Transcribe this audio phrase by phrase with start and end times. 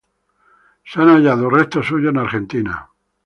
[0.83, 2.89] Se han hallado restos suyos en Argentina.